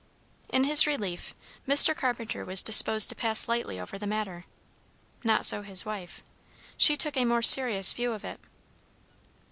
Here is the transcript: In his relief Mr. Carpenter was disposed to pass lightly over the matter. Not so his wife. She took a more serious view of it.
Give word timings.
In 0.49 0.63
his 0.63 0.87
relief 0.87 1.35
Mr. 1.67 1.95
Carpenter 1.95 2.43
was 2.43 2.63
disposed 2.63 3.07
to 3.09 3.15
pass 3.15 3.47
lightly 3.47 3.79
over 3.79 3.99
the 3.99 4.07
matter. 4.07 4.45
Not 5.23 5.45
so 5.45 5.61
his 5.61 5.85
wife. 5.85 6.23
She 6.75 6.97
took 6.97 7.15
a 7.15 7.23
more 7.23 7.43
serious 7.43 7.93
view 7.93 8.11
of 8.13 8.25
it. 8.25 8.39